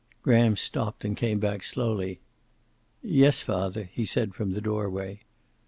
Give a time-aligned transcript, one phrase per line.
[0.23, 2.21] Graham stopped, and came back slowly.
[3.03, 5.19] "Yes, father," he said, from the doorway.